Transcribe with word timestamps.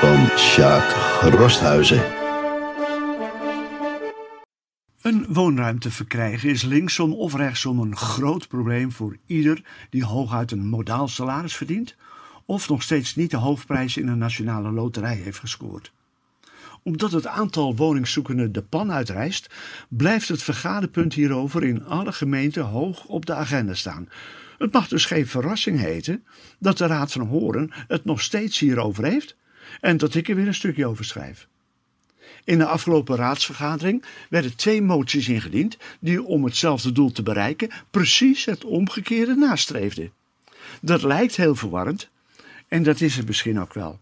van 0.00 0.38
Sjaak 0.38 0.90
Rosthuizen. 1.20 2.02
Een 5.02 5.26
woonruimte 5.28 5.90
verkrijgen 5.90 6.48
is 6.48 6.62
linksom 6.62 7.12
of 7.12 7.34
rechtsom 7.34 7.78
een 7.78 7.96
groot 7.96 8.48
probleem 8.48 8.92
voor 8.92 9.16
ieder 9.26 9.62
die 9.90 10.04
hooguit 10.04 10.50
een 10.50 10.66
modaal 10.66 11.08
salaris 11.08 11.56
verdient 11.56 11.96
of 12.44 12.68
nog 12.68 12.82
steeds 12.82 13.14
niet 13.14 13.30
de 13.30 13.36
hoofdprijs 13.36 13.96
in 13.96 14.08
een 14.08 14.18
nationale 14.18 14.70
loterij 14.70 15.16
heeft 15.16 15.38
gescoord. 15.38 15.92
Omdat 16.84 17.12
het 17.12 17.26
aantal 17.26 17.76
woningzoekenden 17.76 18.52
de 18.52 18.62
pan 18.62 18.92
uitreist, 18.92 19.54
blijft 19.88 20.28
het 20.28 20.42
vergaderpunt 20.42 21.14
hierover 21.14 21.64
in 21.64 21.84
alle 21.84 22.12
gemeenten 22.12 22.62
hoog 22.62 23.04
op 23.04 23.26
de 23.26 23.34
agenda 23.34 23.74
staan. 23.74 24.08
Het 24.58 24.72
mag 24.72 24.88
dus 24.88 25.06
geen 25.06 25.26
verrassing 25.26 25.80
heten 25.80 26.24
dat 26.58 26.78
de 26.78 26.86
Raad 26.86 27.12
van 27.12 27.26
Horen 27.26 27.70
het 27.88 28.04
nog 28.04 28.20
steeds 28.20 28.58
hierover 28.58 29.04
heeft 29.04 29.36
en 29.80 29.96
dat 29.96 30.14
ik 30.14 30.28
er 30.28 30.34
weer 30.34 30.46
een 30.46 30.54
stukje 30.54 30.86
over 30.86 31.04
schrijf. 31.04 31.48
In 32.44 32.58
de 32.58 32.66
afgelopen 32.66 33.16
raadsvergadering 33.16 34.04
werden 34.30 34.56
twee 34.56 34.82
moties 34.82 35.28
ingediend 35.28 35.76
die 36.00 36.22
om 36.22 36.44
hetzelfde 36.44 36.92
doel 36.92 37.12
te 37.12 37.22
bereiken 37.22 37.70
precies 37.90 38.44
het 38.44 38.64
omgekeerde 38.64 39.34
nastreefden. 39.34 40.12
Dat 40.80 41.02
lijkt 41.02 41.36
heel 41.36 41.54
verwarrend 41.54 42.08
en 42.68 42.82
dat 42.82 43.00
is 43.00 43.16
het 43.16 43.26
misschien 43.26 43.60
ook 43.60 43.74
wel. 43.74 44.00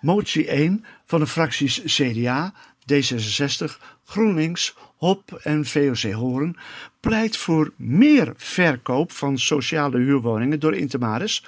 Motie 0.00 0.46
1 0.46 0.84
van 1.04 1.20
de 1.20 1.26
fracties 1.26 1.82
CDA, 1.84 2.52
D66, 2.92 3.78
GroenLinks, 4.04 4.74
HOP 4.96 5.40
en 5.42 5.64
VOC 5.64 6.12
Horen 6.12 6.56
pleit 7.00 7.36
voor 7.36 7.72
meer 7.76 8.32
verkoop 8.36 9.12
van 9.12 9.38
sociale 9.38 9.98
huurwoningen 9.98 10.60
door 10.60 10.74
Intermaris 10.74 11.42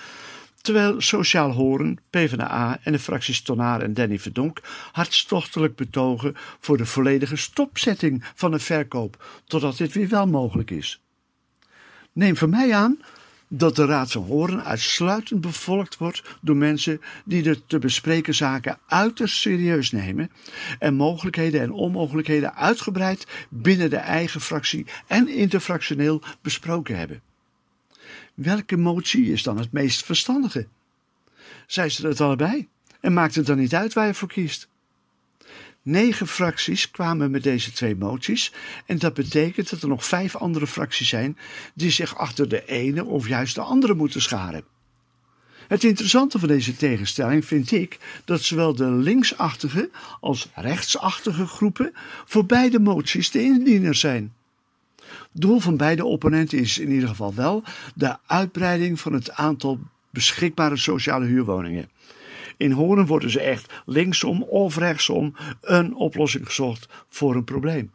Terwijl 0.61 1.01
Sociaal 1.01 1.51
Horen, 1.51 1.99
PvdA 2.11 2.79
en 2.83 2.93
de 2.93 2.99
fracties 2.99 3.43
Tonaar 3.43 3.83
en 3.83 3.95
Danny 3.95 4.19
Verdonk 4.19 4.61
hartstochtelijk 4.93 5.77
betogen 5.77 6.35
voor 6.61 6.77
de 6.77 6.87
volledige 6.87 7.37
stopzetting 7.37 8.25
van 8.35 8.51
de 8.51 8.59
verkoop, 8.59 9.25
totdat 9.45 9.77
dit 9.77 9.93
weer 9.93 10.09
wel 10.09 10.27
mogelijk 10.27 10.71
is. 10.71 11.01
Neem 12.13 12.37
van 12.37 12.51
mij 12.51 12.75
aan 12.75 12.99
dat 13.53 13.77
de 13.77 13.85
Raad 13.85 14.13
van 14.13 14.23
Horen 14.23 14.65
uitsluitend 14.65 15.41
bevolkt 15.41 15.97
wordt 15.97 16.23
door 16.41 16.57
mensen 16.57 17.01
die 17.25 17.43
de 17.43 17.67
te 17.67 17.79
bespreken 17.79 18.35
zaken 18.35 18.79
uiterst 18.87 19.37
serieus 19.37 19.91
nemen 19.91 20.31
en 20.79 20.95
mogelijkheden 20.95 21.61
en 21.61 21.73
onmogelijkheden 21.73 22.55
uitgebreid 22.55 23.27
binnen 23.49 23.91
de 23.91 23.97
eigen 23.97 24.41
fractie 24.41 24.87
en 25.07 25.29
interfractioneel 25.29 26.23
besproken 26.43 26.99
hebben. 26.99 27.23
Welke 28.35 28.77
motie 28.77 29.33
is 29.33 29.43
dan 29.43 29.59
het 29.59 29.73
meest 29.73 30.05
verstandige? 30.05 30.67
Zij 31.67 31.89
ze 31.89 32.07
het 32.07 32.21
allebei 32.21 32.69
en 33.01 33.13
maakt 33.13 33.35
het 33.35 33.47
dan 33.47 33.59
niet 33.59 33.75
uit 33.75 33.93
waar 33.93 34.07
je 34.07 34.15
voor 34.15 34.29
kiest. 34.29 34.69
Negen 35.91 36.27
fracties 36.27 36.91
kwamen 36.91 37.31
met 37.31 37.43
deze 37.43 37.73
twee 37.73 37.97
moties 37.97 38.53
en 38.87 38.99
dat 38.99 39.15
betekent 39.15 39.71
dat 39.71 39.83
er 39.83 39.89
nog 39.89 40.05
vijf 40.05 40.37
andere 40.37 40.67
fracties 40.67 41.09
zijn 41.09 41.39
die 41.75 41.91
zich 41.91 42.17
achter 42.17 42.49
de 42.49 42.65
ene 42.67 43.05
of 43.05 43.29
juist 43.29 43.55
de 43.55 43.61
andere 43.61 43.95
moeten 43.95 44.23
scharen. 44.23 44.65
Het 45.69 45.85
interessante 45.85 46.39
van 46.39 46.49
deze 46.49 46.77
tegenstelling 46.77 47.45
vind 47.45 47.73
ik 47.73 47.99
dat 48.25 48.43
zowel 48.43 48.75
de 48.75 48.91
linksachtige 48.91 49.91
als 50.21 50.49
rechtsachtige 50.55 51.47
groepen 51.47 51.93
voor 52.25 52.47
beide 52.47 52.81
moties 52.81 53.31
de 53.31 53.43
indieners 53.43 54.01
zijn. 54.01 54.35
Doel 55.33 55.61
van 55.61 55.77
beide 55.77 56.05
opponenten 56.05 56.59
is 56.59 56.79
in 56.79 56.91
ieder 56.91 57.09
geval 57.09 57.35
wel 57.35 57.63
de 57.95 58.17
uitbreiding 58.27 59.01
van 59.01 59.13
het 59.13 59.31
aantal 59.31 59.81
beschikbare 60.11 60.77
sociale 60.77 61.27
huurwoningen. 61.27 61.89
In 62.61 62.73
Horen 62.73 63.07
worden 63.07 63.31
ze 63.31 63.41
echt 63.41 63.73
linksom 63.87 64.43
of 64.43 64.77
rechtsom 64.77 65.35
een 65.61 65.95
oplossing 65.95 66.47
gezocht 66.47 66.89
voor 67.09 67.35
een 67.35 67.45
probleem. 67.45 67.91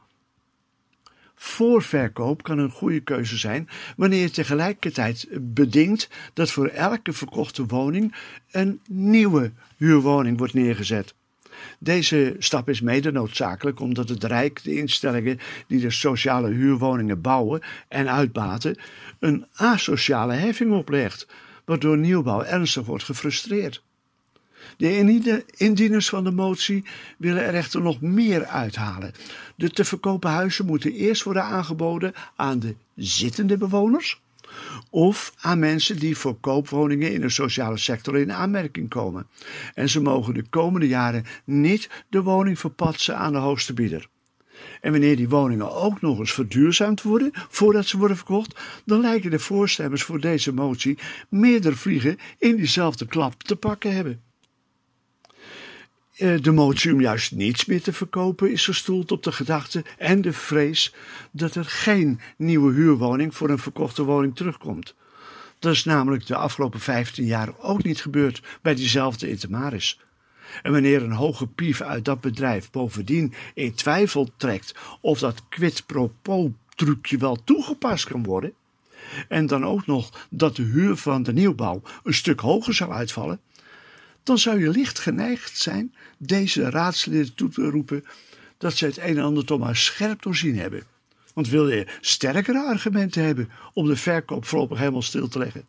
Voorverkoop 1.35 2.43
kan 2.43 2.57
een 2.57 2.69
goede 2.69 2.99
keuze 2.99 3.37
zijn 3.37 3.69
wanneer 3.97 4.21
je 4.21 4.29
tegelijkertijd 4.29 5.27
bedingt 5.31 6.09
dat 6.33 6.51
voor 6.51 6.67
elke 6.67 7.13
verkochte 7.13 7.65
woning 7.65 8.15
een 8.51 8.79
nieuwe 8.87 9.51
huurwoning 9.77 10.37
wordt 10.37 10.53
neergezet. 10.53 11.15
Deze 11.79 12.35
stap 12.39 12.69
is 12.69 12.81
mede 12.81 13.11
noodzakelijk 13.11 13.79
omdat 13.79 14.09
het 14.09 14.23
Rijk 14.23 14.63
de 14.63 14.75
instellingen 14.75 15.39
die 15.67 15.79
de 15.79 15.91
sociale 15.91 16.49
huurwoningen 16.49 17.21
bouwen 17.21 17.61
en 17.87 18.11
uitbaten 18.11 18.77
een 19.19 19.45
asociale 19.55 20.33
heffing 20.33 20.73
oplegt, 20.73 21.27
waardoor 21.65 21.97
nieuwbouw 21.97 22.43
ernstig 22.43 22.85
wordt 22.85 23.03
gefrustreerd. 23.03 23.83
De 24.77 25.45
indieners 25.55 26.09
van 26.09 26.23
de 26.23 26.31
motie 26.31 26.85
willen 27.17 27.43
er 27.43 27.53
echter 27.53 27.81
nog 27.81 28.01
meer 28.01 28.45
uithalen. 28.45 29.13
De 29.55 29.69
te 29.69 29.85
verkopen 29.85 30.29
huizen 30.29 30.65
moeten 30.65 30.91
eerst 30.91 31.23
worden 31.23 31.43
aangeboden 31.43 32.13
aan 32.35 32.59
de 32.59 32.75
zittende 32.95 33.57
bewoners 33.57 34.21
of 34.89 35.33
aan 35.41 35.59
mensen 35.59 35.99
die 35.99 36.17
voor 36.17 36.35
koopwoningen 36.39 37.13
in 37.13 37.21
de 37.21 37.29
sociale 37.29 37.77
sector 37.77 38.17
in 38.17 38.33
aanmerking 38.33 38.89
komen. 38.89 39.27
En 39.73 39.89
ze 39.89 40.01
mogen 40.01 40.33
de 40.33 40.49
komende 40.49 40.87
jaren 40.87 41.25
niet 41.43 41.89
de 42.09 42.21
woning 42.21 42.59
verpatsen 42.59 43.17
aan 43.17 43.31
de 43.31 43.37
hoogste 43.37 43.73
bieder. 43.73 44.07
En 44.81 44.91
wanneer 44.91 45.15
die 45.15 45.29
woningen 45.29 45.73
ook 45.73 46.01
nog 46.01 46.19
eens 46.19 46.33
verduurzaamd 46.33 47.01
worden 47.01 47.31
voordat 47.33 47.85
ze 47.85 47.97
worden 47.97 48.17
verkocht, 48.17 48.59
dan 48.85 49.01
lijken 49.01 49.31
de 49.31 49.39
voorstemmers 49.39 50.03
voor 50.03 50.19
deze 50.19 50.53
motie 50.53 50.97
meerdere 51.29 51.75
vliegen 51.75 52.17
in 52.37 52.55
diezelfde 52.55 53.05
klap 53.05 53.43
te 53.43 53.55
pakken 53.55 53.95
hebben. 53.95 54.21
Eh, 56.15 56.41
de 56.41 56.51
motie 56.51 56.93
om 56.93 57.01
juist 57.01 57.31
niets 57.31 57.65
meer 57.65 57.81
te 57.81 57.93
verkopen 57.93 58.51
is 58.51 58.65
gestoeld 58.65 59.11
op 59.11 59.23
de 59.23 59.31
gedachte 59.31 59.83
en 59.97 60.21
de 60.21 60.33
vrees 60.33 60.93
dat 61.31 61.55
er 61.55 61.65
geen 61.65 62.19
nieuwe 62.37 62.73
huurwoning 62.73 63.35
voor 63.35 63.49
een 63.49 63.59
verkochte 63.59 64.03
woning 64.03 64.35
terugkomt. 64.35 64.95
Dat 65.59 65.73
is 65.73 65.83
namelijk 65.83 66.25
de 66.25 66.35
afgelopen 66.35 66.79
15 66.79 67.25
jaar 67.25 67.49
ook 67.59 67.83
niet 67.83 68.01
gebeurd 68.01 68.41
bij 68.61 68.75
diezelfde 68.75 69.29
Intermaris. 69.29 69.99
En 70.63 70.71
wanneer 70.71 71.03
een 71.03 71.11
hoge 71.11 71.47
pief 71.47 71.81
uit 71.81 72.05
dat 72.05 72.21
bedrijf 72.21 72.71
bovendien 72.71 73.33
in 73.53 73.73
twijfel 73.73 74.29
trekt 74.37 74.75
of 75.01 75.19
dat 75.19 75.43
quid 75.49 75.85
pro 75.85 76.11
quo 76.21 76.53
trucje 76.75 77.17
wel 77.17 77.43
toegepast 77.43 78.05
kan 78.05 78.23
worden, 78.23 78.53
en 79.27 79.45
dan 79.45 79.65
ook 79.65 79.85
nog 79.85 80.27
dat 80.29 80.55
de 80.55 80.63
huur 80.63 80.95
van 80.95 81.23
de 81.23 81.33
nieuwbouw 81.33 81.81
een 82.03 82.13
stuk 82.13 82.39
hoger 82.39 82.73
zou 82.73 82.91
uitvallen, 82.91 83.39
dan 84.25 84.38
zou 84.38 84.59
je 84.59 84.69
licht 84.69 85.00
geneigd 85.00 85.58
zijn 85.58 85.94
deze 86.18 86.69
raadsleden 86.69 87.34
toe 87.36 87.50
te 87.50 87.69
roepen 87.69 88.06
dat 88.58 88.74
ze 88.74 88.86
het 88.86 88.97
een 88.97 89.18
en 89.18 89.24
ander 89.24 89.46
toch 89.46 89.59
maar 89.59 89.75
scherp 89.75 90.22
doorzien 90.22 90.58
hebben. 90.58 90.84
Want 91.34 91.50
wil 91.50 91.69
je 91.69 91.88
sterkere 92.02 92.66
argumenten 92.66 93.24
hebben 93.24 93.50
om 93.74 93.88
de 93.88 93.96
verkoop 93.96 94.46
voorlopig 94.46 94.78
helemaal 94.78 95.02
stil 95.02 95.28
te 95.28 95.40
leggen? 95.40 95.68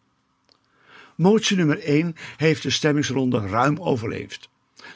Motie 1.17 1.57
nummer 1.57 1.83
1 1.83 2.17
heeft 2.37 2.63
de 2.63 2.71
stemmingsronde 2.71 3.39
ruim 3.39 3.79
overleefd. 3.81 4.49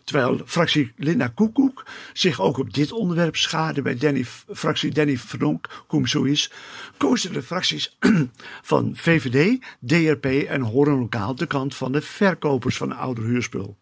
Terwijl 0.05 0.41
fractie 0.47 0.93
Linda 0.97 1.27
Koekoek 1.27 1.87
zich 2.13 2.41
ook 2.41 2.59
op 2.59 2.75
dit 2.75 2.93
onderwerp 2.93 3.37
schade 3.37 3.83
bij 3.83 3.97
Danny, 3.97 4.25
fractie 4.53 4.91
Danny 4.91 5.17
Verdonk, 5.17 5.85
kom 5.87 6.07
zo 6.07 6.23
is, 6.23 6.53
kozen 6.97 7.33
de 7.33 7.43
fracties 7.43 7.97
van 8.63 8.93
VVD, 8.97 9.59
DRP 9.81 10.25
en 10.25 10.61
Horen 10.61 10.99
Lokaal 10.99 11.35
de 11.35 11.47
kant 11.47 11.75
van 11.75 11.93
de 11.93 12.01
verkopers 12.01 12.77
van 12.77 12.93
ouder 12.93 13.25
huurspul. 13.25 13.77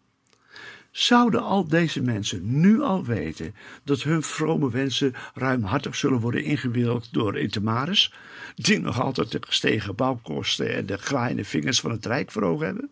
Zouden 0.91 1.41
al 1.41 1.67
deze 1.67 2.01
mensen 2.01 2.59
nu 2.59 2.81
al 2.81 3.05
weten 3.05 3.55
dat 3.83 4.03
hun 4.03 4.23
vrome 4.23 4.69
wensen 4.69 5.13
ruimhartig 5.33 5.95
zullen 5.95 6.19
worden 6.19 6.43
ingewilligd 6.43 7.13
door 7.13 7.37
Intermaris, 7.37 8.13
die 8.55 8.79
nog 8.79 9.01
altijd 9.01 9.31
de 9.31 9.39
gestegen 9.41 9.95
bouwkosten 9.95 10.75
en 10.75 10.85
de 10.85 10.97
graaiende 10.97 11.45
vingers 11.45 11.79
van 11.79 11.91
het 11.91 12.05
Rijk 12.05 12.31
voor 12.31 12.43
ogen 12.43 12.65
hebben? 12.65 12.89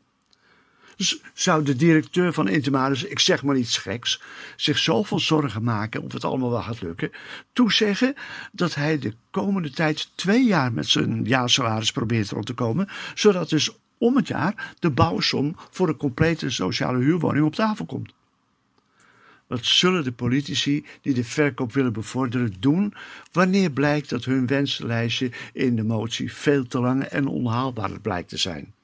Zou 1.33 1.63
de 1.63 1.75
directeur 1.75 2.33
van 2.33 2.47
Intermaris, 2.47 3.03
ik 3.03 3.19
zeg 3.19 3.43
maar 3.43 3.57
iets 3.57 3.77
geks, 3.77 4.21
zich 4.55 4.77
zoveel 4.77 5.19
zorgen 5.19 5.63
maken 5.63 6.01
of 6.01 6.13
het 6.13 6.23
allemaal 6.23 6.49
wel 6.49 6.61
gaat 6.61 6.81
lukken, 6.81 7.11
toezeggen 7.53 8.13
dat 8.51 8.75
hij 8.75 8.99
de 8.99 9.13
komende 9.31 9.69
tijd 9.69 10.09
twee 10.15 10.45
jaar 10.45 10.73
met 10.73 10.87
zijn 10.87 11.23
jaarsalaris 11.23 11.91
probeert 11.91 12.29
rond 12.29 12.45
te 12.45 12.53
komen, 12.53 12.87
zodat 13.15 13.49
dus 13.49 13.71
om 13.97 14.15
het 14.15 14.27
jaar 14.27 14.75
de 14.79 14.89
bouwsom 14.89 15.55
voor 15.69 15.87
een 15.87 15.97
complete 15.97 16.49
sociale 16.49 16.97
huurwoning 16.97 17.45
op 17.45 17.55
tafel 17.55 17.85
komt. 17.85 18.15
Wat 19.47 19.65
zullen 19.65 20.03
de 20.03 20.11
politici 20.11 20.85
die 21.01 21.13
de 21.13 21.23
verkoop 21.23 21.73
willen 21.73 21.93
bevorderen 21.93 22.53
doen 22.59 22.93
wanneer 23.31 23.71
blijkt 23.71 24.09
dat 24.09 24.25
hun 24.25 24.47
wensenlijstje 24.47 25.31
in 25.53 25.75
de 25.75 25.83
motie 25.83 26.33
veel 26.33 26.67
te 26.67 26.79
lang 26.79 27.03
en 27.03 27.27
onhaalbaar 27.27 27.99
blijkt 27.99 28.29
te 28.29 28.37
zijn? 28.37 28.75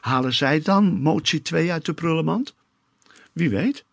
Halen 0.00 0.34
zij 0.34 0.60
dan 0.60 1.00
motie 1.00 1.42
2 1.42 1.72
uit 1.72 1.84
de 1.84 1.94
prullenmand? 1.94 2.54
Wie 3.32 3.50
weet. 3.50 3.84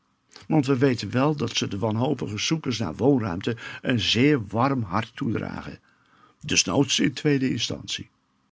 Want 0.47 0.65
we 0.65 0.77
weten 0.77 1.11
wel 1.11 1.35
dat 1.35 1.55
ze 1.55 1.67
de 1.67 1.77
wanhopige 1.77 2.37
zoekers 2.37 2.77
naar 2.77 2.95
woonruimte 2.95 3.57
een 3.81 3.99
zeer 3.99 4.47
warm 4.47 4.81
hart 4.83 5.15
toedragen. 5.15 5.79
Desnoods 6.39 6.99
in 6.99 7.13
tweede 7.13 7.49
instantie. 7.49 8.09